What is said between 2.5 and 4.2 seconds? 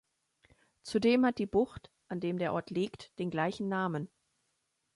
Ort liegt, den gleichen Namen.